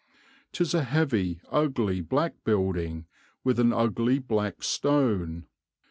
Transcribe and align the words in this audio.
'Tis 0.51 0.73
a 0.73 0.83
heavy, 0.83 1.39
ugly, 1.51 2.01
black 2.01 2.33
building, 2.43 3.05
with 3.43 3.59
an 3.59 3.71
ugly 3.71 4.17
black 4.17 4.63
stone. 4.63 5.45